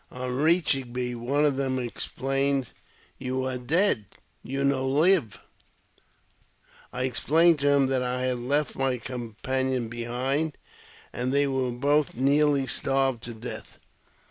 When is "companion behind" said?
8.97-10.57